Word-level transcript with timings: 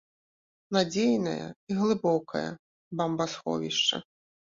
Надзейная 0.77 1.43
і 1.43 1.71
глыбокая 1.81 2.49
бамбасховішча! 3.03 4.01